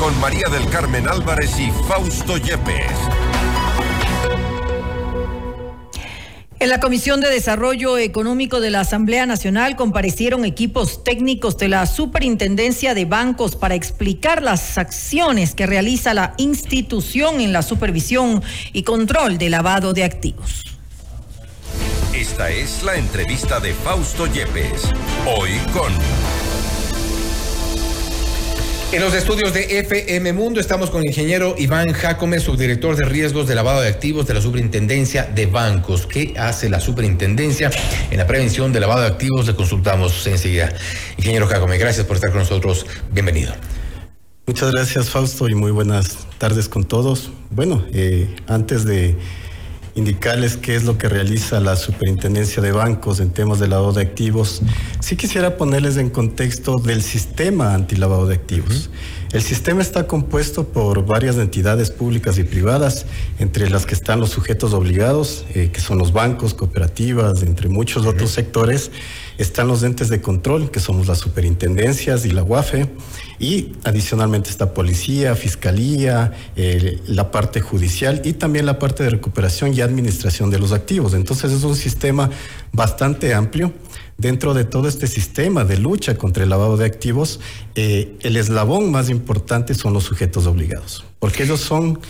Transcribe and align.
con 0.00 0.18
María 0.18 0.48
del 0.50 0.66
Carmen 0.70 1.06
Álvarez 1.06 1.60
y 1.60 1.70
Fausto 1.86 2.38
Yepes. 2.38 2.90
En 6.58 6.70
la 6.70 6.80
Comisión 6.80 7.20
de 7.20 7.28
Desarrollo 7.28 7.98
Económico 7.98 8.60
de 8.60 8.70
la 8.70 8.80
Asamblea 8.80 9.26
Nacional 9.26 9.76
comparecieron 9.76 10.46
equipos 10.46 11.04
técnicos 11.04 11.58
de 11.58 11.68
la 11.68 11.84
Superintendencia 11.84 12.94
de 12.94 13.04
Bancos 13.04 13.56
para 13.56 13.74
explicar 13.74 14.42
las 14.42 14.78
acciones 14.78 15.54
que 15.54 15.66
realiza 15.66 16.14
la 16.14 16.32
institución 16.38 17.42
en 17.42 17.52
la 17.52 17.60
supervisión 17.60 18.42
y 18.72 18.84
control 18.84 19.36
de 19.36 19.50
lavado 19.50 19.92
de 19.92 20.04
activos. 20.04 20.64
Esta 22.14 22.50
es 22.50 22.82
la 22.82 22.96
entrevista 22.96 23.60
de 23.60 23.74
Fausto 23.74 24.26
Yepes, 24.26 24.82
hoy 25.26 25.50
con... 25.74 25.92
En 28.92 29.00
los 29.00 29.14
estudios 29.14 29.54
de 29.54 29.78
FM 29.78 30.32
Mundo 30.32 30.58
estamos 30.58 30.90
con 30.90 31.02
el 31.02 31.06
ingeniero 31.06 31.54
Iván 31.56 31.92
Jacome, 31.92 32.40
subdirector 32.40 32.96
de 32.96 33.04
riesgos 33.04 33.46
de 33.46 33.54
lavado 33.54 33.82
de 33.82 33.88
activos 33.88 34.26
de 34.26 34.34
la 34.34 34.40
Superintendencia 34.40 35.22
de 35.32 35.46
Bancos. 35.46 36.08
¿Qué 36.08 36.34
hace 36.36 36.68
la 36.68 36.80
Superintendencia 36.80 37.70
en 38.10 38.18
la 38.18 38.26
prevención 38.26 38.72
de 38.72 38.80
lavado 38.80 39.02
de 39.02 39.06
activos? 39.06 39.46
Le 39.46 39.54
consultamos 39.54 40.26
enseguida. 40.26 40.72
Ingeniero 41.18 41.46
Jacome, 41.46 41.78
gracias 41.78 42.04
por 42.04 42.16
estar 42.16 42.30
con 42.30 42.40
nosotros. 42.40 42.84
Bienvenido. 43.12 43.52
Muchas 44.48 44.72
gracias, 44.72 45.08
Fausto, 45.08 45.48
y 45.48 45.54
muy 45.54 45.70
buenas 45.70 46.26
tardes 46.38 46.68
con 46.68 46.82
todos. 46.82 47.30
Bueno, 47.50 47.84
eh, 47.92 48.34
antes 48.48 48.84
de 48.84 49.14
indicarles 49.94 50.56
qué 50.56 50.76
es 50.76 50.84
lo 50.84 50.98
que 50.98 51.08
realiza 51.08 51.60
la 51.60 51.76
Superintendencia 51.76 52.62
de 52.62 52.72
Bancos 52.72 53.20
en 53.20 53.30
temas 53.30 53.58
de 53.60 53.68
lavado 53.68 53.92
de 53.92 54.02
activos, 54.02 54.62
sí 55.00 55.16
quisiera 55.16 55.56
ponerles 55.56 55.96
en 55.96 56.10
contexto 56.10 56.78
del 56.78 57.02
sistema 57.02 57.74
antilavado 57.74 58.26
de 58.26 58.34
activos. 58.34 58.90
El 59.32 59.42
sistema 59.42 59.80
está 59.80 60.08
compuesto 60.08 60.64
por 60.68 61.06
varias 61.06 61.36
entidades 61.36 61.92
públicas 61.92 62.36
y 62.38 62.42
privadas, 62.42 63.06
entre 63.38 63.70
las 63.70 63.86
que 63.86 63.94
están 63.94 64.18
los 64.18 64.30
sujetos 64.30 64.72
obligados, 64.74 65.44
eh, 65.54 65.70
que 65.72 65.80
son 65.80 65.98
los 65.98 66.12
bancos, 66.12 66.52
cooperativas, 66.52 67.42
entre 67.42 67.68
muchos 67.68 68.06
otros 68.06 68.32
sectores. 68.32 68.90
Están 69.40 69.68
los 69.68 69.82
entes 69.82 70.10
de 70.10 70.20
control, 70.20 70.70
que 70.70 70.80
somos 70.80 71.08
las 71.08 71.18
superintendencias 71.18 72.26
y 72.26 72.30
la 72.30 72.42
UAFE. 72.42 72.90
Y 73.38 73.72
adicionalmente 73.84 74.50
está 74.50 74.74
policía, 74.74 75.34
fiscalía, 75.34 76.32
eh, 76.56 77.00
la 77.06 77.30
parte 77.30 77.62
judicial 77.62 78.20
y 78.24 78.34
también 78.34 78.66
la 78.66 78.78
parte 78.78 79.02
de 79.02 79.08
recuperación 79.08 79.72
y 79.72 79.80
administración 79.80 80.50
de 80.50 80.58
los 80.58 80.72
activos. 80.72 81.14
Entonces 81.14 81.52
es 81.52 81.64
un 81.64 81.74
sistema 81.74 82.28
bastante 82.72 83.32
amplio 83.32 83.72
dentro 84.20 84.52
de 84.52 84.64
todo 84.64 84.86
este 84.86 85.06
sistema 85.06 85.64
de 85.64 85.78
lucha 85.78 86.16
contra 86.16 86.44
el 86.44 86.50
lavado 86.50 86.76
de 86.76 86.84
activos, 86.84 87.40
eh, 87.74 88.18
el 88.20 88.36
eslabón 88.36 88.90
más 88.90 89.08
importante 89.08 89.74
son 89.74 89.94
los 89.94 90.04
sujetos 90.04 90.46
obligados, 90.46 91.04
porque 91.20 91.44
ellos 91.44 91.60
son 91.60 92.00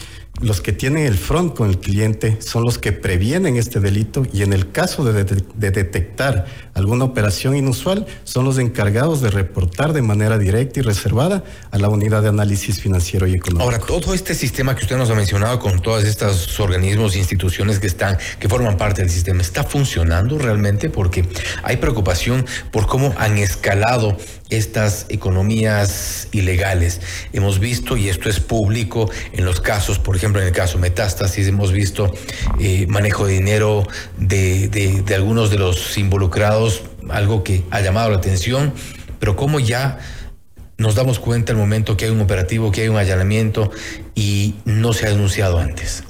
los 0.41 0.63
que 0.63 0.73
tienen 0.73 1.05
el 1.05 1.19
front 1.19 1.55
con 1.55 1.69
el 1.69 1.79
cliente 1.79 2.41
son 2.41 2.65
los 2.65 2.79
que 2.79 2.93
previenen 2.93 3.57
este 3.57 3.79
delito 3.79 4.23
y 4.33 4.43
en 4.43 4.55
el 4.55 4.71
caso 4.71 5.05
de, 5.05 5.25
detectar 5.55 6.47
alguna 6.73 7.05
operación 7.05 7.55
inusual 7.57 8.07
son 8.25 8.47
los 8.47 8.57
encargados 8.59 9.21
de 9.21 9.31
reportar 9.31 9.93
de 9.93 10.01
manera 10.01 10.39
directa 10.39 10.81
y 10.81 10.83
reservada 10.83 11.45
a 11.71 11.79
la 11.79 11.91
unidad 11.91 12.23
de 12.23 12.29
análisis 12.29 12.81
financiero 12.81 13.27
y 13.27 13.35
económico. 13.35 13.65
Ahora, 13.65 13.79
todo 13.81 14.15
este 14.15 14.35
sistema 14.35 14.75
que 14.75 14.85
usted 14.85 14.97
nos 14.97 15.11
ha 15.11 15.15
mencionado 15.15 15.59
con 15.59 15.83
todos 15.83 16.05
estos 16.05 16.59
organismos 16.59 17.15
e 17.17 17.19
instituciones 17.19 17.79
que 17.79 17.87
están, 17.87 18.17
que 18.39 18.49
forman 18.49 18.79
parte 18.79 19.03
del 19.03 19.11
sistema, 19.11 19.43
¿está 19.43 19.65
funcionando 19.65 20.39
realmente? 20.39 20.89
Porque 20.89 21.29
hay 21.63 21.77
preocupación 21.77 22.47
por 22.71 22.87
cómo 22.87 23.15
han 23.19 23.37
escalado 23.37 24.17
estas 24.51 25.07
economías 25.09 26.29
ilegales. 26.33 27.01
Hemos 27.33 27.59
visto, 27.59 27.97
y 27.97 28.09
esto 28.09 28.29
es 28.29 28.41
público, 28.41 29.11
en 29.33 29.45
los 29.45 29.61
casos, 29.61 29.99
por 29.99 30.17
ejemplo, 30.17 30.41
en 30.41 30.49
el 30.49 30.53
caso 30.53 30.79
Metástasis, 30.79 31.47
hemos 31.49 31.73
visto 31.73 32.13
eh, 32.59 32.87
manejo 32.89 33.27
de 33.27 33.35
dinero 33.35 33.87
de, 34.19 34.69
de, 34.69 35.15
algunos 35.15 35.51
de 35.51 35.59
los 35.59 35.97
involucrados, 35.99 36.83
algo 37.09 37.43
que 37.45 37.65
ha 37.71 37.81
llamado 37.81 38.11
la 38.11 38.17
atención, 38.17 38.75
pero 39.19 39.37
cómo 39.37 39.61
ya 39.61 39.99
nos 40.79 40.95
damos 40.95 41.19
cuenta 41.19 41.53
el 41.53 41.59
momento 41.59 41.97
que 41.97 42.07
hay 42.07 42.11
un 42.11 42.21
operativo, 42.21 42.73
que 42.73 42.83
hay 42.83 42.89
un 42.89 42.97
allanamiento 42.97 43.71
y 44.15 44.55
no 44.65 44.93
se 44.93 45.07
ha 45.07 45.11
denunciado 45.11 45.59
antes. 45.59 46.05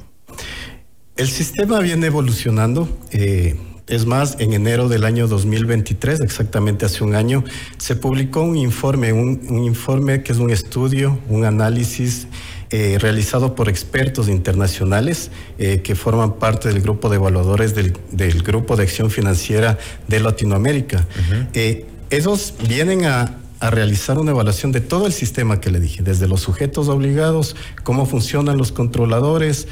El 1.16 1.28
sistema 1.28 1.80
viene 1.80 2.06
evolucionando. 2.06 2.88
Eh, 3.10 3.56
es 3.90 4.06
más, 4.06 4.36
en 4.38 4.52
enero 4.52 4.88
del 4.88 5.04
año 5.04 5.26
2023, 5.26 6.20
exactamente 6.20 6.86
hace 6.86 7.02
un 7.02 7.14
año, 7.14 7.44
se 7.76 7.96
publicó 7.96 8.42
un 8.42 8.56
informe, 8.56 9.12
un, 9.12 9.64
informe 9.64 10.22
que 10.22 10.32
es 10.32 10.38
un 10.38 10.50
estudio, 10.50 11.18
un 11.28 11.44
análisis 11.44 12.28
eh, 12.70 12.98
realizado 13.00 13.56
por 13.56 13.68
expertos 13.68 14.28
internacionales 14.28 15.32
eh, 15.58 15.80
que 15.82 15.96
forman 15.96 16.34
parte 16.34 16.68
del 16.68 16.80
grupo 16.80 17.08
de 17.08 17.16
evaluadores 17.16 17.74
del, 17.74 18.42
Grupo 18.42 18.76
de 18.76 18.84
Acción 18.84 19.10
Financiera 19.10 19.76
de 20.06 20.20
Latinoamérica. 20.20 21.04
Eh, 21.52 21.84
esos 22.10 22.54
vienen 22.68 23.06
a, 23.06 23.38
a 23.58 23.70
realizar 23.70 24.18
una 24.18 24.30
evaluación 24.30 24.70
de 24.70 24.80
todo 24.80 25.06
el 25.06 25.12
sistema 25.12 25.60
que 25.60 25.70
le 25.70 25.80
dije, 25.80 26.02
desde 26.04 26.28
los 26.28 26.42
sujetos 26.42 26.88
obligados, 26.88 27.56
cómo 27.82 28.06
funcionan 28.06 28.56
los 28.56 28.70
controladores, 28.70 29.66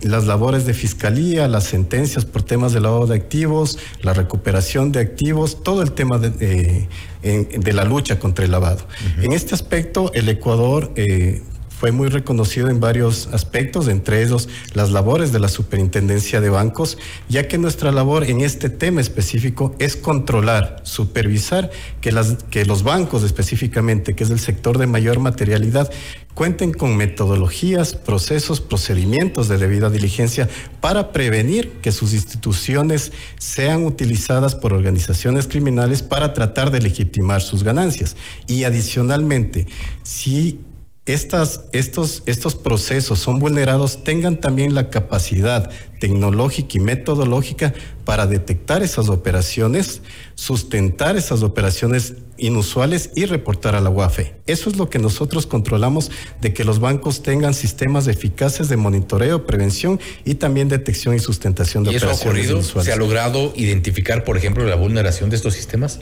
las 0.00 0.26
labores 0.26 0.66
de 0.66 0.74
fiscalía, 0.74 1.48
las 1.48 1.64
sentencias 1.64 2.24
por 2.24 2.42
temas 2.42 2.72
de 2.72 2.80
lavado 2.80 3.06
de 3.06 3.16
activos, 3.16 3.78
la 4.02 4.12
recuperación 4.12 4.92
de 4.92 5.00
activos, 5.00 5.62
todo 5.62 5.82
el 5.82 5.92
tema 5.92 6.18
de, 6.18 6.86
de 7.22 7.72
la 7.72 7.84
lucha 7.84 8.18
contra 8.18 8.44
el 8.44 8.50
lavado. 8.50 8.86
En 9.22 9.32
este 9.32 9.54
aspecto, 9.54 10.12
el 10.12 10.28
Ecuador 10.28 10.92
eh, 10.96 11.42
fue 11.78 11.92
muy 11.92 12.08
reconocido 12.08 12.68
en 12.68 12.80
varios 12.80 13.28
aspectos, 13.32 13.88
entre 13.88 14.22
ellos 14.22 14.48
las 14.72 14.90
labores 14.90 15.30
de 15.32 15.40
la 15.40 15.48
Superintendencia 15.48 16.40
de 16.40 16.48
Bancos, 16.48 16.96
ya 17.28 17.48
que 17.48 17.58
nuestra 17.58 17.92
labor 17.92 18.24
en 18.24 18.40
este 18.40 18.70
tema 18.70 19.02
específico 19.02 19.74
es 19.78 19.94
controlar, 19.94 20.80
supervisar 20.84 21.70
que, 22.00 22.12
las, 22.12 22.44
que 22.50 22.64
los 22.64 22.82
bancos 22.82 23.24
específicamente, 23.24 24.14
que 24.14 24.24
es 24.24 24.30
el 24.30 24.40
sector 24.40 24.78
de 24.78 24.86
mayor 24.86 25.18
materialidad, 25.18 25.90
cuenten 26.32 26.72
con 26.72 26.96
metodologías, 26.96 27.94
procesos, 27.94 28.60
procedimientos 28.60 29.48
de 29.48 29.58
debida 29.58 29.90
diligencia 29.90 30.48
para 30.80 31.12
prevenir 31.12 31.72
que 31.82 31.92
sus 31.92 32.14
instituciones 32.14 33.12
sean 33.38 33.84
utilizadas 33.84 34.54
por 34.54 34.72
organizaciones 34.72 35.46
criminales 35.46 36.02
para 36.02 36.32
tratar 36.32 36.70
de 36.70 36.80
legitimar 36.80 37.42
sus 37.42 37.62
ganancias. 37.62 38.16
Y 38.46 38.64
adicionalmente, 38.64 39.66
si 40.02 40.60
estas, 41.06 41.62
estos, 41.72 42.24
estos 42.26 42.56
procesos 42.56 43.20
son 43.20 43.38
vulnerados 43.38 44.02
tengan 44.02 44.38
también 44.38 44.74
la 44.74 44.90
capacidad 44.90 45.70
tecnológica 46.00 46.78
y 46.78 46.80
metodológica 46.80 47.72
para 48.04 48.26
detectar 48.26 48.82
esas 48.82 49.08
operaciones, 49.08 50.02
sustentar 50.34 51.16
esas 51.16 51.42
operaciones 51.42 52.14
inusuales 52.38 53.10
y 53.14 53.24
reportar 53.24 53.76
a 53.76 53.80
la 53.80 53.88
UAFE. 53.88 54.34
Eso 54.46 54.68
es 54.68 54.76
lo 54.76 54.90
que 54.90 54.98
nosotros 54.98 55.46
controlamos 55.46 56.10
de 56.40 56.52
que 56.52 56.64
los 56.64 56.80
bancos 56.80 57.22
tengan 57.22 57.54
sistemas 57.54 58.08
eficaces 58.08 58.68
de 58.68 58.76
monitoreo, 58.76 59.46
prevención 59.46 60.00
y 60.24 60.34
también 60.34 60.68
detección 60.68 61.14
y 61.14 61.20
sustentación 61.20 61.84
de 61.84 61.92
¿Y 61.92 61.96
eso 61.96 62.10
ha 62.10 62.14
ocurrido? 62.14 62.60
¿Se 62.62 62.92
ha 62.92 62.96
logrado 62.96 63.52
identificar, 63.54 64.24
por 64.24 64.36
ejemplo, 64.36 64.64
la 64.64 64.76
vulneración 64.76 65.30
de 65.30 65.36
estos 65.36 65.54
sistemas? 65.54 66.00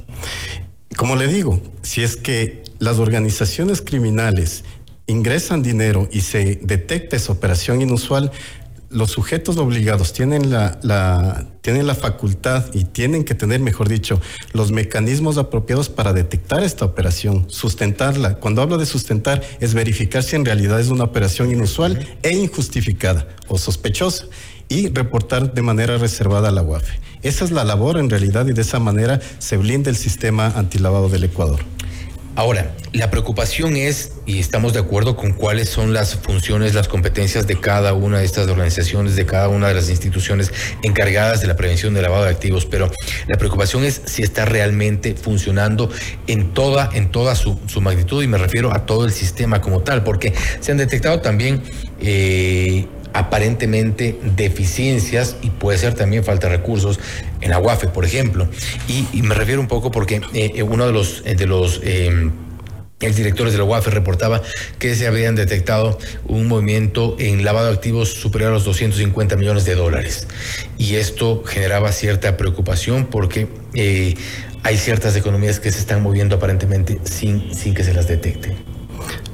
Como 0.96 1.16
le 1.16 1.26
digo, 1.26 1.60
si 1.82 2.02
es 2.02 2.16
que 2.16 2.62
las 2.78 2.98
organizaciones 2.98 3.82
criminales 3.82 4.64
ingresan 5.06 5.62
dinero 5.62 6.08
y 6.10 6.20
se 6.20 6.60
detecta 6.62 7.16
esa 7.16 7.32
operación 7.32 7.82
inusual, 7.82 8.32
los 8.94 9.10
sujetos 9.10 9.56
obligados 9.56 10.12
tienen 10.12 10.50
la, 10.52 11.46
tienen 11.62 11.86
la 11.86 11.96
facultad 11.96 12.66
y 12.72 12.84
tienen 12.84 13.24
que 13.24 13.34
tener, 13.34 13.60
mejor 13.60 13.88
dicho, 13.88 14.20
los 14.52 14.70
mecanismos 14.70 15.36
apropiados 15.36 15.88
para 15.88 16.12
detectar 16.12 16.62
esta 16.62 16.84
operación, 16.84 17.46
sustentarla. 17.48 18.36
Cuando 18.36 18.62
hablo 18.62 18.78
de 18.78 18.86
sustentar, 18.86 19.42
es 19.60 19.74
verificar 19.74 20.22
si 20.22 20.36
en 20.36 20.44
realidad 20.44 20.80
es 20.80 20.88
una 20.88 21.04
operación 21.04 21.50
inusual 21.50 22.06
e 22.22 22.30
injustificada 22.34 23.26
o 23.48 23.58
sospechosa 23.58 24.26
y 24.68 24.88
reportar 24.88 25.52
de 25.52 25.62
manera 25.62 25.98
reservada 25.98 26.48
a 26.48 26.52
la 26.52 26.62
UAFE. 26.62 27.00
Esa 27.22 27.44
es 27.44 27.50
la 27.50 27.64
labor 27.64 27.98
en 27.98 28.10
realidad 28.10 28.46
y 28.46 28.52
de 28.52 28.62
esa 28.62 28.78
manera 28.78 29.20
se 29.38 29.56
blinda 29.56 29.90
el 29.90 29.96
sistema 29.96 30.46
antilavado 30.54 31.08
del 31.08 31.24
Ecuador. 31.24 31.73
Ahora, 32.36 32.74
la 32.92 33.10
preocupación 33.10 33.76
es, 33.76 34.12
y 34.26 34.40
estamos 34.40 34.72
de 34.72 34.80
acuerdo 34.80 35.16
con 35.16 35.32
cuáles 35.32 35.68
son 35.68 35.92
las 35.92 36.16
funciones, 36.16 36.74
las 36.74 36.88
competencias 36.88 37.46
de 37.46 37.60
cada 37.60 37.92
una 37.92 38.18
de 38.18 38.24
estas 38.24 38.48
organizaciones, 38.48 39.14
de 39.14 39.24
cada 39.24 39.48
una 39.48 39.68
de 39.68 39.74
las 39.74 39.88
instituciones 39.88 40.52
encargadas 40.82 41.40
de 41.40 41.46
la 41.46 41.54
prevención 41.54 41.94
del 41.94 42.02
lavado 42.02 42.24
de 42.24 42.30
activos, 42.30 42.66
pero 42.66 42.90
la 43.28 43.36
preocupación 43.36 43.84
es 43.84 44.02
si 44.06 44.22
está 44.22 44.46
realmente 44.46 45.14
funcionando 45.14 45.90
en 46.26 46.52
toda, 46.54 46.90
en 46.92 47.12
toda 47.12 47.36
su, 47.36 47.56
magnitud, 47.80 48.24
y 48.24 48.26
me 48.26 48.38
refiero 48.38 48.74
a 48.74 48.84
todo 48.84 49.04
el 49.04 49.12
sistema 49.12 49.60
como 49.60 49.82
tal, 49.82 50.02
porque 50.02 50.34
se 50.58 50.72
han 50.72 50.78
detectado 50.78 51.20
también 51.20 51.62
eh, 52.00 52.86
aparentemente 53.14 54.18
deficiencias 54.36 55.36
y 55.40 55.50
puede 55.50 55.78
ser 55.78 55.94
también 55.94 56.24
falta 56.24 56.48
de 56.48 56.56
recursos 56.56 57.00
en 57.40 57.50
la 57.50 57.62
por 57.92 58.04
ejemplo. 58.04 58.48
Y, 58.88 59.22
me 59.22 59.34
refiero 59.34 59.60
un 59.60 59.68
poco 59.68 59.90
porque 59.90 60.20
eh, 60.34 60.62
uno 60.62 60.86
de 60.86 60.92
los, 60.92 61.24
de 61.24 61.46
los 61.46 61.80
director 63.12 63.50
de 63.50 63.58
la 63.58 63.64
UAF 63.64 63.88
reportaba 63.88 64.42
que 64.78 64.94
se 64.94 65.06
habían 65.06 65.34
detectado 65.34 65.98
un 66.26 66.48
movimiento 66.48 67.16
en 67.18 67.44
lavado 67.44 67.66
de 67.66 67.74
activos 67.74 68.10
superior 68.10 68.50
a 68.50 68.54
los 68.54 68.64
250 68.64 69.36
millones 69.36 69.64
de 69.64 69.74
dólares. 69.74 70.26
Y 70.78 70.96
esto 70.96 71.42
generaba 71.44 71.92
cierta 71.92 72.36
preocupación 72.36 73.06
porque 73.06 73.48
eh, 73.74 74.14
hay 74.62 74.78
ciertas 74.78 75.16
economías 75.16 75.60
que 75.60 75.70
se 75.70 75.78
están 75.78 76.02
moviendo 76.02 76.36
aparentemente 76.36 76.98
sin, 77.04 77.54
sin 77.54 77.74
que 77.74 77.84
se 77.84 77.92
las 77.92 78.08
detecte. 78.08 78.56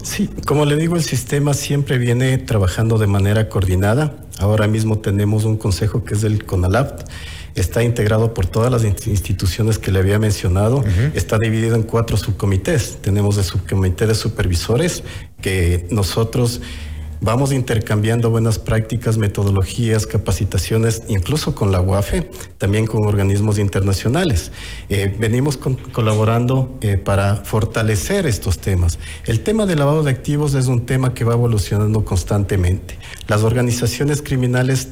Sí, 0.03 0.29
como 0.47 0.65
le 0.65 0.77
digo, 0.77 0.97
el 0.97 1.03
sistema 1.03 1.55
siempre 1.55 1.99
viene 1.99 2.39
trabajando 2.39 2.99
de 2.99 3.07
manera 3.07 3.49
coordinada. 3.49 4.15
Ahora 4.39 4.67
mismo 4.67 4.99
tenemos 4.99 5.45
un 5.45 5.57
consejo 5.57 6.05
que 6.05 6.15
es 6.15 6.25
el 6.25 6.45
CONALAPT 6.45 7.09
está 7.55 7.83
integrado 7.83 8.35
por 8.35 8.47
todas 8.47 8.71
las 8.71 8.85
instituciones 8.85 9.79
que 9.79 9.91
le 9.91 9.99
había 9.99 10.19
mencionado, 10.19 10.85
está 11.15 11.39
dividido 11.39 11.77
en 11.77 11.83
cuatro 11.83 12.17
subcomités. 12.17 12.99
Tenemos 13.01 13.37
el 13.39 13.45
subcomité 13.45 14.07
de 14.07 14.15
supervisores 14.15 15.03
que 15.41 15.87
nosotros 15.91 16.61
vamos 17.21 17.53
intercambiando 17.53 18.31
buenas 18.31 18.59
prácticas, 18.59 19.19
metodologías, 19.19 20.07
capacitaciones, 20.07 21.03
incluso 21.09 21.55
con 21.55 21.73
la 21.73 21.81
UAFE, 21.81 22.31
también 22.59 22.87
con 22.87 23.07
organismos 23.07 23.59
internacionales. 23.59 24.53
Eh, 24.89 25.15
venimos 25.19 25.59
colaborando 25.93 26.79
eh, 26.81 26.97
para 26.97 27.37
fortalecer 27.37 28.27
estos 28.27 28.59
temas. 28.59 28.99
El 29.27 29.41
tema 29.41 29.67
del 29.67 29.79
lavado 29.79 30.03
de 30.03 30.11
activos 30.11 30.55
es 30.55 30.67
un 30.67 30.87
tema 30.87 31.15
que 31.15 31.25
va 31.25 31.35
evolucionando 31.35 32.05
constantemente. 32.05 32.99
Las 33.29 33.43
organizaciones 33.43 34.23
criminales 34.23 34.89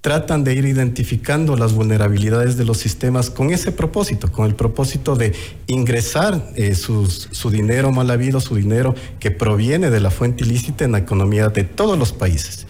tratan 0.00 0.44
de 0.44 0.54
ir 0.54 0.64
identificando 0.64 1.56
las 1.56 1.74
vulnerabilidades 1.74 2.56
de 2.56 2.64
los 2.64 2.78
sistemas 2.78 3.28
con 3.28 3.50
ese 3.50 3.70
propósito, 3.70 4.32
con 4.32 4.46
el 4.46 4.54
propósito 4.54 5.14
de 5.14 5.34
ingresar 5.66 6.52
eh, 6.56 6.74
su 6.74 7.50
dinero 7.50 7.92
mal 7.92 8.10
habido, 8.10 8.40
su 8.40 8.56
dinero 8.56 8.94
que 9.18 9.30
proviene 9.30 9.90
de 9.90 10.00
la 10.00 10.10
fuente 10.10 10.44
ilícita 10.44 10.84
en 10.84 10.92
la 10.92 10.98
economía 10.98 11.48
de 11.48 11.64
todos 11.64 11.98
los 11.98 12.12
países. 12.12 12.66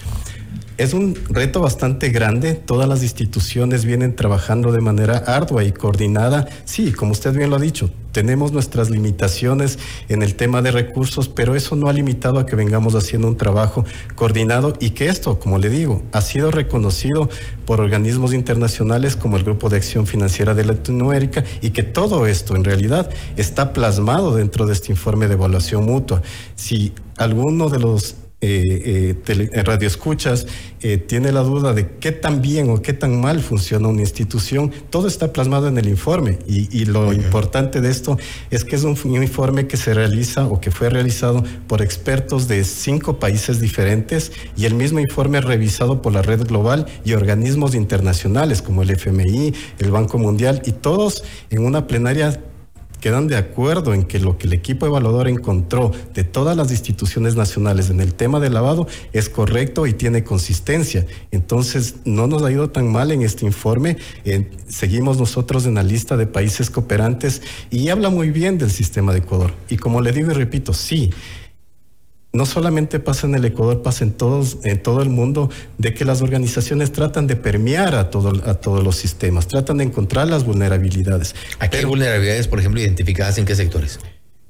Es 0.81 0.95
un 0.95 1.15
reto 1.29 1.61
bastante 1.61 2.09
grande. 2.09 2.55
Todas 2.55 2.89
las 2.89 3.03
instituciones 3.03 3.85
vienen 3.85 4.17
trabajando 4.17 4.73
de 4.73 4.81
manera 4.81 5.19
ardua 5.19 5.63
y 5.63 5.73
coordinada. 5.73 6.49
Sí, 6.65 6.93
como 6.93 7.13
usted 7.13 7.35
bien 7.35 7.51
lo 7.51 7.57
ha 7.57 7.59
dicho, 7.61 7.91
tenemos 8.13 8.53
nuestras 8.53 8.89
limitaciones 8.89 9.79
en 10.09 10.23
el 10.23 10.37
tema 10.37 10.63
de 10.63 10.71
recursos, 10.71 11.29
pero 11.29 11.55
eso 11.55 11.77
no 11.77 11.91
ha 11.91 11.93
limitado 11.93 12.39
a 12.39 12.47
que 12.47 12.57
vengamos 12.57 12.95
haciendo 12.95 13.29
un 13.29 13.37
trabajo 13.37 13.85
coordinado 14.15 14.73
y 14.81 14.93
que 14.93 15.09
esto, 15.09 15.39
como 15.39 15.59
le 15.59 15.69
digo, 15.69 16.03
ha 16.13 16.23
sido 16.23 16.51
reconocido 16.51 17.29
por 17.67 17.83
organismos 17.83 18.33
internacionales 18.33 19.17
como 19.17 19.37
el 19.37 19.45
Grupo 19.45 19.69
de 19.69 19.77
Acción 19.77 20.07
Financiera 20.07 20.55
de 20.55 20.65
Latinoamérica 20.65 21.45
y 21.61 21.73
que 21.73 21.83
todo 21.83 22.27
esto 22.27 22.57
en 22.57 22.65
realidad 22.65 23.11
está 23.37 23.75
plasmado 23.75 24.35
dentro 24.35 24.65
de 24.65 24.73
este 24.73 24.93
informe 24.93 25.29
de 25.29 25.35
evaluación 25.35 25.85
mutua. 25.85 26.23
Si 26.55 26.95
alguno 27.19 27.69
de 27.69 27.81
los 27.81 28.17
eh, 28.43 29.15
eh, 29.27 29.63
radio 29.63 29.87
escuchas, 29.87 30.47
eh, 30.81 30.97
tiene 30.97 31.31
la 31.31 31.41
duda 31.41 31.75
de 31.75 31.91
qué 32.01 32.11
tan 32.11 32.41
bien 32.41 32.71
o 32.71 32.81
qué 32.81 32.95
tan 32.95 33.21
mal 33.21 33.41
funciona 33.41 33.89
una 33.89 34.01
institución, 34.01 34.73
todo 34.89 35.09
está 35.09 35.31
plasmado 35.31 35.69
en 35.69 35.77
el 35.77 35.89
informe 35.89 36.39
y, 36.47 36.87
lo 36.87 37.13
importante 37.13 37.83
de 37.83 37.91
esto 37.91 38.17
es 38.51 38.65
que 38.65 38.77
es 38.77 38.85
un, 38.85 38.97
informe 39.23 39.67
que 39.67 39.77
se 39.77 39.93
realiza 39.93 40.47
o 40.47 40.59
que 40.59 40.71
fue 40.71 40.89
realizado 40.89 41.45
por 41.67 41.83
expertos 41.83 42.49
de 42.49 42.65
cinco 42.65 43.19
países 43.19 43.61
diferentes 43.61 44.33
y 44.57 44.65
el 44.65 44.75
mismo 44.75 45.01
informe 45.01 45.43
revisado 45.43 46.01
por 46.01 46.15
la 46.15 46.23
red 46.23 46.47
global 46.47 46.87
y 47.05 47.13
organismos 47.13 47.75
internacionales 47.75 48.63
como 48.63 48.83
el 48.83 48.91
FMI, 48.91 49.53
el 49.79 49.91
Banco 49.91 50.17
Mundial 50.17 50.63
y 50.65 50.73
todos 50.73 51.23
en 51.51 51.65
una 51.65 51.87
plenaria 51.87 52.41
quedan 53.01 53.27
de 53.27 53.37
acuerdo 53.37 53.95
en 53.95 54.05
que 54.05 54.19
lo 54.19 54.39
que 54.39 54.47
el 54.47 54.53
equipo 54.53 54.87
evaluador 54.87 55.29
encontró 55.29 55.91
de 56.15 56.25
todas 56.25 56.57
las 56.57 56.71
instituciones 56.71 57.35
nacionales 57.35 57.91
en 57.91 58.01
el 58.01 58.15
tema 58.15 58.41
del 58.41 58.55
lavado 58.55 58.87
es 59.13 59.29
correcto 59.29 59.87
y 59.87 59.95
tiene 59.95 60.23
consistencia. 60.23 61.07
Entonces, 61.31 61.97
no 62.05 62.27
nos 62.27 62.43
ha 62.43 62.53
ido 62.53 62.71
tan 62.71 62.91
mal 62.91 63.11
en 63.11 63.23
este 63.23 63.47
informe. 63.47 63.97
seguimos 64.69 65.19
nosotros 65.19 65.67
en 65.67 65.75
la 65.75 65.83
lista 65.83 66.17
de 66.17 66.27
países 66.27 66.71
cooperantes 66.71 67.43
y 67.71 67.89
habla 67.89 68.11
muy 68.11 68.31
bien 68.31 68.59
del 68.59 68.71
sistema 68.71 69.13
de 69.13 69.19
Ecuador. 69.19 69.53
Y 69.69 69.77
como 69.77 70.01
le 70.01 70.13
digo 70.13 70.31
y 70.31 70.35
repito, 70.35 70.73
sí, 70.73 71.11
no 72.33 72.47
solamente 72.47 73.01
pasa 73.01 73.27
en 73.27 73.35
el 73.35 73.45
Ecuador, 73.45 73.83
pasa 73.83 74.05
en, 74.05 74.13
todos, 74.13 74.59
en 74.63 74.83
todo 74.83 75.03
el 75.03 75.09
mundo, 75.09 75.51
de 75.79 75.95
que 75.95 76.05
las 76.05 76.23
organizaciones 76.23 76.93
tratan 76.93 77.27
de 77.27 77.37
permear 77.37 77.95
a, 77.95 78.11
todo, 78.11 78.33
a 78.49 78.55
todos 78.55 78.85
los 78.85 78.97
sistemas, 78.97 79.49
tratan 79.49 79.79
de 79.79 79.85
encontrar 79.85 80.29
las 80.29 80.45
vulnerabilidades. 80.45 81.35
¿A 81.59 81.69
qué 81.69 81.85
vulnerabilidades, 81.85 82.49
por 82.49 82.61
ejemplo, 82.61 82.81
identificadas 82.81 83.39
en 83.39 83.47
qué 83.47 83.55
sectores? 83.55 83.99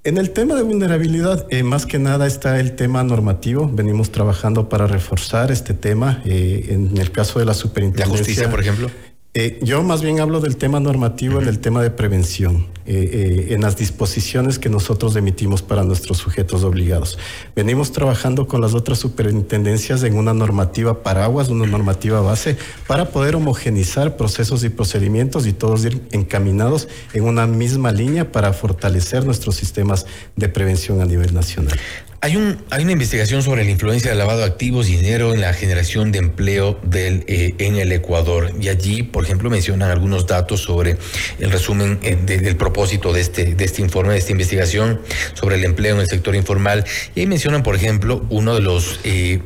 En 0.02 0.16
el 0.16 0.30
tema 0.30 0.54
de 0.54 0.62
vulnerabilidad, 0.62 1.46
eh, 1.50 1.62
más 1.62 1.84
que 1.84 1.98
nada 1.98 2.26
está 2.26 2.58
el 2.58 2.74
tema 2.74 3.02
normativo. 3.04 3.70
Venimos 3.70 4.10
trabajando 4.10 4.70
para 4.70 4.86
reforzar 4.86 5.50
este 5.50 5.74
tema. 5.74 6.22
Eh, 6.24 6.68
en 6.70 6.96
el 6.96 7.12
caso 7.12 7.38
de 7.38 7.44
la 7.44 7.52
superintendencia. 7.52 8.10
¿La 8.10 8.18
justicia, 8.18 8.50
por 8.50 8.60
ejemplo? 8.60 8.90
Eh, 9.32 9.60
yo 9.62 9.84
más 9.84 10.02
bien 10.02 10.18
hablo 10.18 10.40
del 10.40 10.56
tema 10.56 10.80
normativo 10.80 11.40
en 11.40 11.46
el 11.46 11.60
tema 11.60 11.84
de 11.84 11.90
prevención, 11.90 12.66
eh, 12.84 13.10
eh, 13.12 13.54
en 13.54 13.60
las 13.60 13.76
disposiciones 13.76 14.58
que 14.58 14.68
nosotros 14.68 15.14
emitimos 15.14 15.62
para 15.62 15.84
nuestros 15.84 16.18
sujetos 16.18 16.64
obligados. 16.64 17.16
Venimos 17.54 17.92
trabajando 17.92 18.48
con 18.48 18.60
las 18.60 18.74
otras 18.74 18.98
superintendencias 18.98 20.02
en 20.02 20.16
una 20.16 20.34
normativa 20.34 21.04
paraguas, 21.04 21.48
una 21.48 21.64
normativa 21.64 22.20
base, 22.20 22.56
para 22.88 23.10
poder 23.10 23.36
homogenizar 23.36 24.16
procesos 24.16 24.64
y 24.64 24.68
procedimientos 24.68 25.46
y 25.46 25.52
todos 25.52 25.84
ir 25.84 26.02
encaminados 26.10 26.88
en 27.12 27.22
una 27.22 27.46
misma 27.46 27.92
línea 27.92 28.32
para 28.32 28.52
fortalecer 28.52 29.24
nuestros 29.24 29.54
sistemas 29.54 30.06
de 30.34 30.48
prevención 30.48 31.00
a 31.00 31.04
nivel 31.04 31.32
nacional. 31.34 31.78
Hay, 32.22 32.36
un, 32.36 32.62
hay 32.68 32.82
una 32.82 32.92
investigación 32.92 33.42
sobre 33.42 33.64
la 33.64 33.70
influencia 33.70 34.10
del 34.10 34.18
lavado 34.18 34.40
de 34.40 34.44
activos 34.44 34.90
y 34.90 34.96
dinero 34.96 35.32
en 35.32 35.40
la 35.40 35.54
generación 35.54 36.12
de 36.12 36.18
empleo 36.18 36.78
del, 36.82 37.24
eh, 37.28 37.54
en 37.56 37.76
el 37.76 37.90
Ecuador. 37.92 38.52
Y 38.60 38.68
allí, 38.68 39.02
por 39.02 39.24
ejemplo, 39.24 39.48
mencionan 39.48 39.90
algunos 39.90 40.26
datos 40.26 40.60
sobre 40.60 40.98
el 41.38 41.50
resumen 41.50 41.98
eh, 42.02 42.16
del 42.16 42.56
propósito 42.56 43.14
de 43.14 43.22
este, 43.22 43.54
de 43.54 43.64
este 43.64 43.80
informe, 43.80 44.12
de 44.12 44.18
esta 44.18 44.32
investigación 44.32 45.00
sobre 45.32 45.56
el 45.56 45.64
empleo 45.64 45.94
en 45.94 46.02
el 46.02 46.08
sector 46.08 46.34
informal. 46.34 46.84
Y 47.14 47.20
ahí 47.20 47.26
mencionan, 47.26 47.62
por 47.62 47.74
ejemplo, 47.74 48.26
uno 48.28 48.54
de 48.54 48.60
los, 48.60 49.00
eh, 49.04 49.40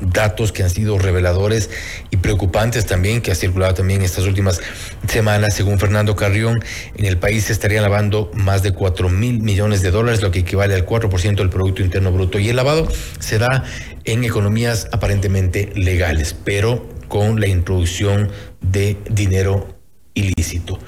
datos 0.00 0.50
que 0.50 0.62
han 0.62 0.70
sido 0.70 0.98
reveladores 0.98 1.68
y 2.10 2.16
preocupantes 2.16 2.86
también, 2.86 3.20
que 3.20 3.32
ha 3.32 3.34
circulado 3.34 3.74
también 3.74 4.00
estas 4.00 4.24
últimas 4.24 4.62
semanas, 5.08 5.54
según 5.54 5.78
Fernando 5.78 6.16
Carrión, 6.16 6.64
en 6.96 7.04
el 7.04 7.18
país 7.18 7.44
se 7.44 7.52
estarían 7.52 7.82
lavando 7.82 8.30
más 8.32 8.62
de 8.62 8.72
4 8.72 9.10
mil 9.10 9.40
millones 9.40 9.82
de 9.82 9.90
dólares, 9.90 10.22
lo 10.22 10.30
que 10.30 10.38
equivale 10.38 10.74
al 10.74 10.86
4% 10.86 11.36
del 11.36 11.50
Producto 11.50 11.81
Interno 11.84 12.12
Bruto. 12.12 12.38
Y 12.38 12.48
el 12.48 12.56
lavado 12.56 12.88
se 13.18 13.38
da 13.38 13.64
en 14.04 14.24
economías 14.24 14.88
aparentemente 14.92 15.70
legales, 15.74 16.34
pero 16.44 16.88
con 17.08 17.40
la 17.40 17.46
introducción 17.46 18.30
de 18.60 18.96
dinero 19.10 19.78
ilícito. 20.14 20.78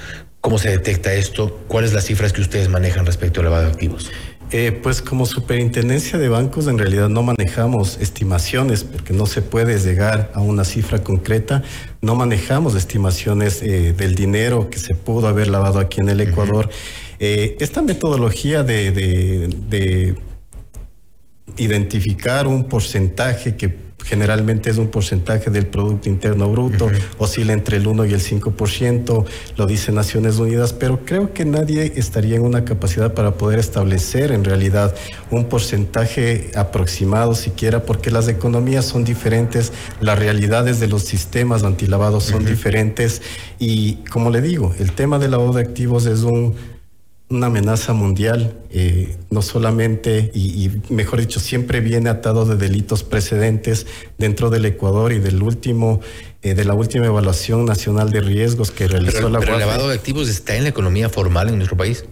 ¿Cómo 0.40 0.58
se 0.58 0.70
detecta 0.70 1.12
esto? 1.14 1.60
¿Cuáles 1.68 1.94
las 1.94 2.04
cifras 2.04 2.32
que 2.32 2.42
ustedes 2.42 2.68
manejan 2.68 3.06
respecto 3.06 3.40
al 3.40 3.46
lavado 3.46 3.64
de 3.64 3.72
activos? 3.72 4.10
Eh, 4.50 4.72
pues 4.72 5.00
como 5.00 5.26
superintendencia 5.26 6.18
de 6.18 6.28
bancos 6.28 6.68
en 6.68 6.78
realidad 6.78 7.08
no 7.08 7.22
manejamos 7.22 7.98
estimaciones 7.98 8.84
porque 8.84 9.12
no 9.12 9.26
se 9.26 9.42
puede 9.42 9.78
llegar 9.78 10.30
a 10.34 10.42
una 10.42 10.64
cifra 10.64 11.02
concreta, 11.02 11.62
no 12.02 12.14
manejamos 12.14 12.74
estimaciones 12.74 13.62
eh, 13.62 13.94
del 13.94 14.14
dinero 14.14 14.68
que 14.70 14.78
se 14.78 14.94
pudo 14.94 15.28
haber 15.28 15.48
lavado 15.48 15.80
aquí 15.80 16.00
en 16.00 16.10
el 16.10 16.20
Ecuador. 16.20 16.68
Eh, 17.18 17.56
esta 17.58 17.82
metodología 17.82 18.62
de, 18.62 18.92
de 18.92 20.14
identificar 21.56 22.46
un 22.46 22.64
porcentaje 22.64 23.56
que 23.56 23.84
generalmente 24.04 24.70
es 24.70 24.76
un 24.76 24.88
porcentaje 24.88 25.50
del 25.50 25.66
Producto 25.66 26.08
Interno 26.08 26.50
Bruto, 26.50 26.90
oscila 27.18 27.52
entre 27.52 27.78
el 27.78 27.86
1 27.86 28.04
y 28.04 28.12
el 28.12 28.20
5%, 28.20 29.24
lo 29.56 29.66
dice 29.66 29.92
Naciones 29.92 30.38
Unidas, 30.38 30.72
pero 30.74 31.04
creo 31.04 31.32
que 31.32 31.44
nadie 31.44 31.94
estaría 31.96 32.36
en 32.36 32.42
una 32.42 32.64
capacidad 32.64 33.14
para 33.14 33.32
poder 33.32 33.58
establecer 33.58 34.30
en 34.30 34.44
realidad 34.44 34.94
un 35.30 35.46
porcentaje 35.46 36.50
aproximado 36.54 37.34
siquiera, 37.34 37.84
porque 37.84 38.10
las 38.10 38.28
economías 38.28 38.84
son 38.84 39.04
diferentes, 39.04 39.72
las 40.00 40.18
realidades 40.18 40.80
de 40.80 40.88
los 40.88 41.02
sistemas 41.02 41.62
antilavados 41.64 42.24
son 42.24 42.44
diferentes 42.44 43.22
y 43.58 43.96
como 44.10 44.30
le 44.30 44.42
digo, 44.42 44.74
el 44.78 44.92
tema 44.92 45.18
del 45.18 45.30
lavado 45.30 45.54
de 45.54 45.62
activos 45.62 46.04
es 46.06 46.20
un 46.20 46.73
una 47.30 47.46
amenaza 47.46 47.92
mundial, 47.94 48.54
eh, 48.70 49.16
no 49.30 49.42
solamente, 49.42 50.30
y, 50.34 50.70
mejor 50.90 51.20
dicho, 51.20 51.40
siempre 51.40 51.80
viene 51.80 52.10
atado 52.10 52.44
de 52.44 52.56
delitos 52.56 53.02
precedentes 53.02 53.86
dentro 54.18 54.50
del 54.50 54.66
Ecuador 54.66 55.12
y 55.12 55.18
del 55.18 55.42
último, 55.42 56.00
eh, 56.42 56.54
de 56.54 56.64
la 56.64 56.74
última 56.74 57.06
evaluación 57.06 57.64
nacional 57.64 58.10
de 58.10 58.20
riesgos 58.20 58.70
que 58.70 58.88
realizó 58.88 59.28
la 59.30 59.40
Pero 59.40 59.54
el 59.54 59.60
lavado 59.60 59.88
de 59.88 59.94
activos 59.94 60.28
está 60.28 60.56
en 60.56 60.64
la 60.64 60.68
economía 60.68 61.08
formal 61.08 61.48
en 61.48 61.56
nuestro 61.56 61.76
país. 61.76 62.04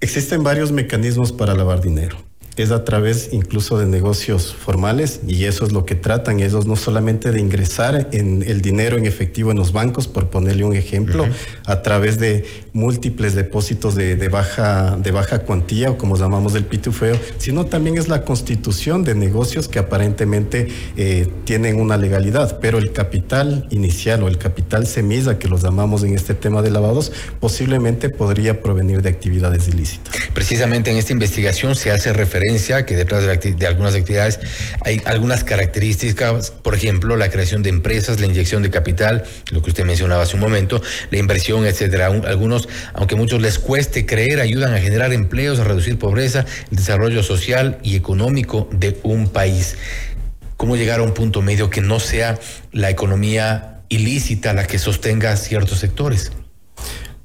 Existen 0.00 0.42
varios 0.42 0.72
mecanismos 0.72 1.32
para 1.32 1.54
lavar 1.54 1.80
dinero. 1.80 2.27
Es 2.62 2.70
a 2.70 2.84
través 2.84 3.30
incluso 3.32 3.78
de 3.78 3.86
negocios 3.86 4.54
formales 4.54 5.20
y 5.26 5.44
eso 5.44 5.64
es 5.64 5.72
lo 5.72 5.84
que 5.84 5.94
tratan 5.94 6.40
ellos 6.40 6.66
no 6.66 6.76
solamente 6.76 7.32
de 7.32 7.40
ingresar 7.40 8.08
en 8.12 8.42
el 8.42 8.60
dinero 8.60 8.96
en 8.96 9.06
efectivo 9.06 9.50
en 9.50 9.56
los 9.56 9.72
bancos 9.72 10.08
por 10.08 10.28
ponerle 10.30 10.64
un 10.64 10.74
ejemplo 10.74 11.26
a 11.64 11.82
través 11.82 12.18
de 12.18 12.44
múltiples 12.72 13.34
depósitos 13.34 13.94
de, 13.94 14.28
baja 14.28 14.96
de 14.96 15.10
baja 15.10 15.40
cuantía 15.40 15.90
o 15.90 15.98
como 15.98 16.16
llamamos 16.16 16.52
del 16.52 16.64
pitufeo 16.64 17.18
sino 17.38 17.66
también 17.66 17.98
es 17.98 18.08
la 18.08 18.22
constitución 18.22 19.04
de 19.04 19.14
negocios 19.14 19.68
que 19.68 19.78
aparentemente 19.78 20.68
eh, 20.96 21.28
tienen 21.44 21.80
una 21.80 21.96
legalidad. 21.96 22.58
Pero 22.60 22.78
el 22.78 22.92
capital 22.92 23.66
inicial 23.70 24.22
o 24.22 24.28
el 24.28 24.38
capital 24.38 24.86
semilla 24.86 25.38
que 25.38 25.48
los 25.48 25.62
llamamos 25.62 26.02
en 26.04 26.14
este 26.14 26.34
tema 26.34 26.62
de 26.62 26.70
lavados 26.70 27.12
posiblemente 27.40 28.08
podría 28.08 28.60
provenir 28.62 29.02
de 29.02 29.08
actividades 29.08 29.68
ilícitas. 29.68 30.14
Precisamente 30.34 30.90
en 30.90 30.96
esta 30.96 31.12
investigación 31.12 31.74
se 31.74 31.90
hace 31.90 32.12
referencia 32.12 32.47
que 32.86 32.96
detrás 32.96 33.24
de, 33.24 33.66
algunas 33.66 33.94
actividades 33.94 34.40
hay 34.84 35.02
algunas 35.04 35.44
características, 35.44 36.50
por 36.50 36.74
ejemplo, 36.74 37.16
la 37.16 37.28
creación 37.28 37.62
de 37.62 37.68
empresas, 37.68 38.20
la 38.20 38.26
inyección 38.26 38.62
de 38.62 38.70
capital, 38.70 39.24
lo 39.50 39.62
que 39.62 39.70
usted 39.70 39.84
mencionaba 39.84 40.22
hace 40.22 40.36
un 40.36 40.40
momento, 40.40 40.80
la 41.10 41.18
inversión, 41.18 41.66
etcétera. 41.66 42.06
Algunos, 42.06 42.68
aunque 42.94 43.16
muchos 43.16 43.42
les 43.42 43.58
cueste 43.58 44.06
creer, 44.06 44.40
ayudan 44.40 44.72
a 44.72 44.78
generar 44.78 45.12
empleos, 45.12 45.58
a 45.58 45.64
reducir 45.64 45.98
pobreza, 45.98 46.46
el 46.70 46.76
desarrollo 46.78 47.22
social 47.22 47.78
y 47.82 47.96
económico 47.96 48.68
de 48.72 48.98
un 49.02 49.28
país. 49.28 49.76
¿Cómo 50.56 50.76
llegar 50.76 51.00
a 51.00 51.02
un 51.02 51.12
punto 51.12 51.42
medio 51.42 51.68
que 51.70 51.80
no 51.80 52.00
sea 52.00 52.38
la 52.72 52.88
economía 52.88 53.82
ilícita 53.88 54.54
la 54.54 54.66
que 54.66 54.78
sostenga 54.78 55.36
ciertos 55.36 55.78
sectores? 55.78 56.32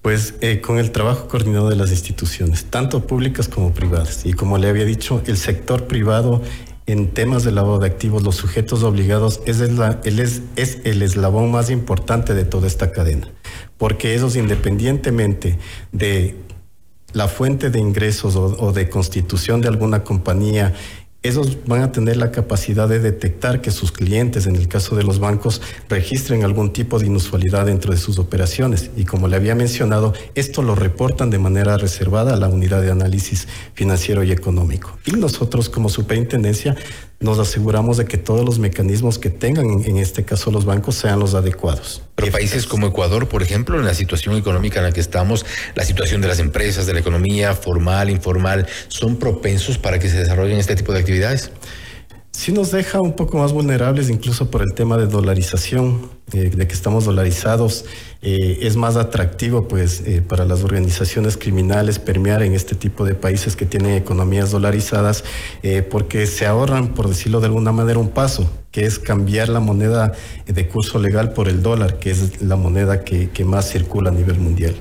Pues 0.04 0.36
eh, 0.42 0.60
con 0.60 0.80
el 0.80 0.92
trabajo 0.92 1.30
coordinado 1.30 1.70
de 1.70 1.78
las 1.78 1.90
instituciones, 1.90 2.66
tanto 2.66 3.08
públicas 3.08 3.48
como 3.48 3.74
privadas. 3.74 4.26
Y 4.26 4.34
como 4.34 4.58
le 4.58 4.68
había 4.68 4.84
dicho, 4.84 5.24
el 5.28 5.38
sector 5.38 5.88
privado 5.88 6.42
en 6.86 7.08
temas 7.08 7.46
de 7.46 7.54
lavado 7.54 7.80
de 7.80 7.88
activos, 7.88 8.22
los 8.22 8.36
sujetos 8.36 8.84
obligados, 8.84 9.40
es 9.46 9.62
el, 9.62 9.80
es, 10.58 10.80
el 10.84 11.02
eslabón 11.02 11.52
más 11.52 11.70
importante 11.70 12.34
de 12.34 12.44
toda 12.44 12.68
esta 12.68 12.92
cadena. 12.92 13.32
Porque 13.78 14.14
ellos, 14.14 14.36
independientemente 14.36 15.58
de 15.94 16.36
la 17.14 17.30
fuente 17.30 17.70
de 17.70 17.80
ingresos 17.80 18.36
o 18.36 18.74
de 18.74 18.90
constitución 18.90 19.62
de 19.62 19.70
alguna 19.70 20.04
compañía 20.04 20.74
esos 21.24 21.66
van 21.66 21.82
a 21.82 21.92
tener 21.94 22.18
la 22.18 22.32
capacidad 22.32 22.90
de 22.90 23.00
detectar 23.00 23.62
que 23.62 23.72
sus 23.72 23.94
clientes, 23.94 24.46
en 24.46 24.58
el 24.58 24.68
caso 24.68 24.96
de 24.98 25.04
los 25.04 25.20
bancos, 25.20 25.62
registren 25.88 26.44
algún 26.44 26.74
tipo 26.74 27.00
de 27.00 27.08
inusualidad 27.08 27.66
dentro 27.66 27.94
de 27.94 27.98
sus 27.98 28.20
operaciones. 28.20 28.92
Y 28.98 29.06
como 29.06 29.30
le 29.30 29.38
había 29.38 29.56
mencionado, 29.56 30.14
esto 30.36 30.62
lo 30.62 30.76
reportan 30.76 31.30
de 31.30 31.40
manera 31.40 31.78
reservada 31.78 32.34
a 32.34 32.38
la 32.38 32.50
unidad 32.50 32.82
de 32.82 32.92
análisis 32.92 33.48
financiero 33.74 34.24
y 34.24 34.34
económico. 34.34 34.98
Y 35.06 35.12
nosotros 35.14 35.70
como 35.70 35.88
superintendencia 35.88 36.76
nos 37.22 37.40
aseguramos 37.40 37.96
de 37.96 38.06
que 38.06 38.18
todos 38.18 38.44
los 38.44 38.60
mecanismos 38.60 39.18
que 39.18 39.30
tengan, 39.30 39.66
en 39.86 39.98
este 39.98 40.26
caso 40.26 40.52
los 40.52 40.66
bancos, 40.66 40.96
sean 40.96 41.20
los 41.20 41.36
adecuados. 41.36 42.02
Pero 42.16 42.32
países 42.32 42.68
como 42.68 42.88
Ecuador, 42.88 43.30
por 43.30 43.42
ejemplo, 43.42 43.80
en 43.80 43.86
la 43.86 43.94
situación 43.94 44.36
económica 44.36 44.80
en 44.80 44.86
la 44.86 44.92
que 44.92 45.00
estamos, 45.00 45.46
la 45.74 45.86
situación 45.86 46.20
de 46.20 46.28
las 46.28 46.40
empresas, 46.40 46.86
de 46.86 46.94
la 46.94 47.00
economía 47.00 47.56
formal, 47.56 48.10
informal, 48.10 48.68
¿son 48.90 49.16
propensos 49.16 49.78
para 49.78 50.00
que 50.00 50.10
se 50.10 50.18
desarrollen 50.18 50.60
este 50.60 50.76
tipo 50.76 50.92
de 50.92 51.00
actividades? 51.00 51.13
Sí 52.34 52.52
nos 52.52 52.72
deja 52.72 53.00
un 53.00 53.14
poco 53.16 53.38
más 53.38 53.54
vulnerables 53.54 54.10
incluso 54.10 54.52
por 54.52 54.64
el 54.64 54.74
tema 54.74 54.98
de 54.98 55.08
dolarización, 55.08 56.10
eh, 56.34 56.50
de 56.50 56.68
que 56.68 56.74
estamos 56.74 57.06
dolarizados. 57.06 57.86
Eh, 58.22 58.60
es 58.62 58.76
más 58.76 58.96
atractivo 58.96 59.68
pues 59.68 60.02
eh, 60.06 60.22
para 60.22 60.44
las 60.46 60.64
organizaciones 60.64 61.38
criminales 61.38 62.00
permear 62.00 62.42
en 62.42 62.54
este 62.54 62.76
tipo 62.76 63.06
de 63.06 63.16
países 63.16 63.56
que 63.56 63.66
tienen 63.66 63.96
economías 63.96 64.52
dolarizadas 64.52 65.24
porque 65.90 66.28
se 66.28 66.46
ahorran, 66.46 66.94
por 66.94 67.08
decirlo 67.08 67.40
de 67.40 67.48
alguna 67.48 67.72
manera, 67.72 68.00
un 68.00 68.10
paso, 68.10 68.50
que 68.72 68.86
es 68.86 69.00
cambiar 69.00 69.50
la 69.50 69.60
moneda 69.60 70.14
de 70.46 70.68
curso 70.68 71.00
legal 71.00 71.34
por 71.34 71.48
el 71.48 71.62
dólar, 71.62 72.00
que 72.00 72.12
es 72.12 72.42
la 72.42 72.56
moneda 72.56 73.04
que 73.04 73.46
más 73.46 73.72
circula 73.72 74.10
a 74.10 74.14
nivel 74.14 74.40
mundial. 74.40 74.76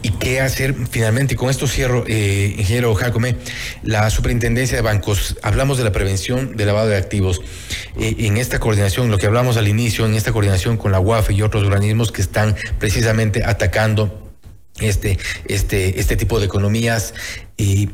¿Y 0.00 0.10
qué 0.10 0.40
hacer 0.40 0.76
finalmente? 0.90 1.34
Y 1.34 1.36
con 1.36 1.50
esto 1.50 1.66
cierro, 1.66 2.04
eh, 2.06 2.54
ingeniero 2.56 2.94
Jacome, 2.94 3.36
la 3.82 4.08
superintendencia 4.10 4.76
de 4.76 4.82
bancos, 4.82 5.36
hablamos 5.42 5.76
de 5.76 5.84
la 5.84 5.90
prevención 5.90 6.56
del 6.56 6.68
lavado 6.68 6.88
de 6.88 6.96
activos. 6.96 7.40
Eh, 7.98 8.14
en 8.20 8.36
esta 8.36 8.60
coordinación, 8.60 9.10
lo 9.10 9.18
que 9.18 9.26
hablamos 9.26 9.56
al 9.56 9.66
inicio, 9.66 10.06
en 10.06 10.14
esta 10.14 10.30
coordinación 10.30 10.76
con 10.76 10.92
la 10.92 11.00
UAF 11.00 11.30
y 11.30 11.42
otros 11.42 11.64
organismos 11.64 12.12
que 12.12 12.22
están 12.22 12.54
precisamente 12.78 13.44
atacando 13.44 14.32
este, 14.80 15.18
este, 15.46 15.98
este 15.98 16.16
tipo 16.16 16.38
de 16.38 16.46
economías, 16.46 17.14
¿qué 17.56 17.88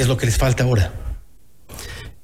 es 0.00 0.06
lo 0.06 0.16
que 0.16 0.26
les 0.26 0.38
falta 0.38 0.62
ahora? 0.62 0.92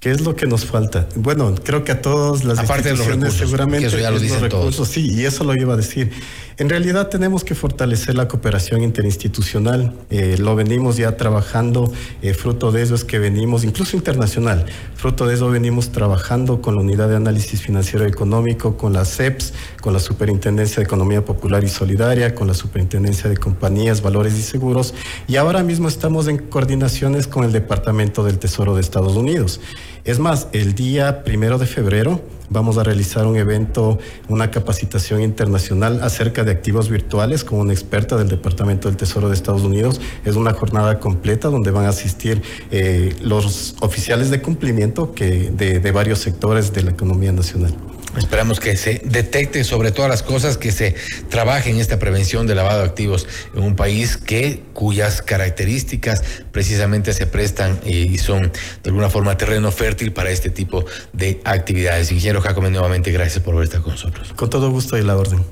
¿Qué 0.07 0.13
es 0.13 0.21
lo 0.21 0.37
que 0.37 0.47
nos 0.47 0.65
falta? 0.65 1.09
Bueno, 1.17 1.53
creo 1.65 1.83
que 1.83 1.91
a 1.91 2.01
todos 2.01 2.45
las 2.45 2.61
Aparte 2.61 2.91
instituciones 2.91 2.97
de 2.97 3.07
los 3.07 3.23
recursos, 3.25 3.41
seguramente 3.41 3.87
eso 3.89 3.99
ya 3.99 4.13
lo 4.13 4.21
dicen 4.21 4.49
todos. 4.49 4.89
sí, 4.89 5.11
y 5.13 5.25
eso 5.25 5.43
lo 5.43 5.53
iba 5.53 5.75
a 5.75 5.77
decir. 5.77 6.13
En 6.59 6.69
realidad 6.69 7.09
tenemos 7.09 7.43
que 7.43 7.57
fortalecer 7.57 8.15
la 8.15 8.29
cooperación 8.29 8.83
interinstitucional. 8.83 9.93
Eh, 10.09 10.37
lo 10.39 10.55
venimos 10.55 10.97
ya 10.97 11.17
trabajando, 11.17 11.93
eh, 12.23 12.35
fruto 12.35 12.71
de 12.71 12.83
eso 12.83 12.95
es 12.95 13.03
que 13.03 13.19
venimos, 13.19 13.65
incluso 13.65 13.97
internacional, 13.97 14.65
fruto 14.95 15.27
de 15.27 15.35
eso 15.35 15.51
venimos 15.51 15.91
trabajando 15.91 16.63
con 16.63 16.77
la 16.77 16.83
Unidad 16.83 17.09
de 17.09 17.17
Análisis 17.17 17.61
Financiero 17.61 18.07
y 18.07 18.09
Económico, 18.09 18.77
con 18.77 18.93
la 18.93 19.05
CEPS, 19.05 19.55
con 19.83 19.93
la 19.93 19.99
Superintendencia 19.99 20.77
de 20.77 20.85
Economía 20.85 21.25
Popular 21.25 21.65
y 21.65 21.69
Solidaria, 21.69 22.35
con 22.35 22.47
la 22.47 22.55
Superintendencia 22.55 23.29
de 23.29 23.37
Compañías, 23.37 24.03
Valores 24.03 24.35
y 24.39 24.43
Seguros, 24.43 24.95
y 25.27 25.35
ahora 25.35 25.65
mismo 25.65 25.89
estamos 25.89 26.29
en 26.29 26.39
coordinaciones 26.39 27.27
con 27.27 27.43
el 27.43 27.51
Departamento 27.51 28.23
del 28.23 28.39
Tesoro 28.39 28.77
de 28.77 28.83
Estados 28.83 29.17
Unidos. 29.17 29.61
Es 30.07 30.19
más, 30.19 30.49
el 30.53 30.75
día 30.75 31.25
primero 31.25 31.59
de 31.59 31.67
febrero, 31.67 32.23
Vamos 32.49 32.79
a 32.79 32.85
realizar 32.85 33.27
un 33.27 33.37
evento, 33.37 33.99
una 34.29 34.51
capacitación 34.51 35.21
internacional 35.21 36.01
acerca 36.03 36.45
de 36.45 36.53
activos 36.53 36.89
virtuales 36.89 37.43
con 37.43 37.59
una 37.59 37.73
experta 37.73 38.17
del 38.17 38.29
Departamento 38.29 38.89
del 38.89 38.97
Tesoro 38.97 39.29
de 39.29 39.35
Estados 39.35 39.63
Unidos. 39.63 40.01
Es 40.25 40.37
una 40.37 40.53
jornada 40.53 41.01
completa 41.01 41.49
donde 41.49 41.73
van 41.73 41.87
a 41.87 41.89
asistir 41.89 42.43
eh, 42.71 43.17
los 43.21 43.75
oficiales 43.81 44.31
de 44.31 44.41
cumplimiento 44.41 45.13
de 45.17 45.91
varios 45.93 46.21
sectores 46.21 46.73
de 46.73 46.85
la 46.85 46.93
economía 46.93 47.33
nacional. 47.33 47.75
Esperamos 48.17 48.61
que 48.61 48.77
se 48.77 49.03
detecte 49.05 49.63
sobre 49.63 49.93
todas 49.93 50.11
las 50.11 50.23
cosas, 50.23 50.57
que 50.57 50.73
se 50.73 50.95
trabaje 51.29 51.71
en 51.71 51.79
esta 51.79 51.99
prevención 51.99 52.47
de 52.47 52.55
lavado 52.55 52.81
de 52.81 52.87
activos 52.87 53.27
en 53.55 53.63
un 53.63 53.77
país 53.77 54.17
que 54.17 54.63
cuyas 54.73 55.23
características 55.23 56.23
precisamente 56.51 57.13
se 57.13 57.27
prestan 57.27 57.79
y 57.85 58.17
son 58.19 58.53
de 58.83 58.91
alguna 58.91 59.11
forma 59.11 59.37
terreno 59.37 59.71
fértil 59.71 60.13
para 60.13 60.31
este 60.31 60.51
tipo 60.51 60.85
de 61.13 61.41
actividades. 61.45 62.11
Ingeniero 62.11 62.41
Jacome, 62.41 62.71
nuevamente 62.71 63.13
gracias 63.13 63.43
por 63.43 63.63
estar 63.63 63.83
con 63.83 63.93
nosotros. 63.93 64.33
Con 64.35 64.49
todo 64.49 64.71
gusto 64.71 64.97
y 64.97 65.03
la 65.03 65.17
orden. 65.17 65.45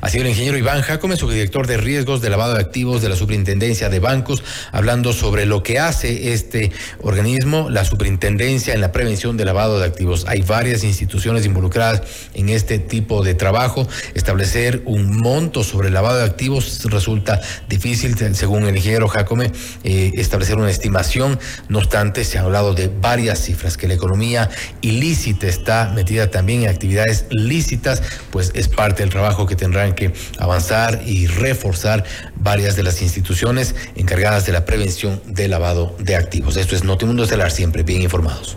Ha 0.00 0.08
sido 0.08 0.24
el 0.24 0.30
ingeniero 0.30 0.56
Iván 0.56 0.82
Jacome, 0.82 1.16
subdirector 1.16 1.66
de 1.66 1.76
riesgos 1.78 2.20
de 2.20 2.30
lavado 2.30 2.54
de 2.54 2.60
activos 2.60 3.02
de 3.02 3.08
la 3.08 3.16
Superintendencia 3.16 3.88
de 3.88 3.98
Bancos, 3.98 4.42
hablando 4.72 5.12
sobre 5.12 5.46
lo 5.46 5.62
que 5.62 5.78
hace 5.78 6.32
este 6.32 6.72
organismo, 7.00 7.70
la 7.70 7.84
Superintendencia 7.84 8.74
en 8.74 8.80
la 8.80 8.92
prevención 8.92 9.36
de 9.36 9.44
lavado 9.44 9.80
de 9.80 9.86
activos. 9.86 10.26
Hay 10.28 10.42
varias 10.42 10.84
instituciones 10.84 11.44
involucradas 11.46 12.03
en 12.34 12.48
este 12.48 12.78
tipo 12.78 13.22
de 13.22 13.34
trabajo. 13.34 13.86
Establecer 14.14 14.82
un 14.86 15.16
monto 15.16 15.64
sobre 15.64 15.88
el 15.88 15.94
lavado 15.94 16.18
de 16.18 16.24
activos 16.24 16.84
resulta 16.84 17.40
difícil, 17.68 18.16
según 18.34 18.64
el 18.64 18.76
ingeniero 18.76 19.08
Jacome, 19.08 19.52
eh, 19.84 20.12
establecer 20.14 20.56
una 20.56 20.70
estimación. 20.70 21.38
No 21.68 21.78
obstante, 21.78 22.24
se 22.24 22.38
ha 22.38 22.42
hablado 22.42 22.74
de 22.74 22.88
varias 22.88 23.40
cifras, 23.40 23.76
que 23.76 23.88
la 23.88 23.94
economía 23.94 24.50
ilícita 24.80 25.46
está 25.46 25.90
metida 25.94 26.30
también 26.30 26.62
en 26.62 26.68
actividades 26.68 27.26
lícitas, 27.30 28.02
pues 28.30 28.52
es 28.54 28.68
parte 28.68 29.02
del 29.02 29.10
trabajo 29.10 29.46
que 29.46 29.56
tendrán 29.56 29.94
que 29.94 30.12
avanzar 30.38 31.02
y 31.06 31.26
reforzar 31.26 32.04
varias 32.36 32.76
de 32.76 32.82
las 32.82 33.02
instituciones 33.02 33.74
encargadas 33.96 34.46
de 34.46 34.52
la 34.52 34.64
prevención 34.64 35.20
del 35.26 35.50
lavado 35.50 35.96
de 35.98 36.16
activos. 36.16 36.56
Esto 36.56 36.74
es 36.74 36.84
Notimundo 36.84 37.24
Estelar, 37.24 37.50
siempre 37.50 37.82
bien 37.82 38.02
informados. 38.02 38.56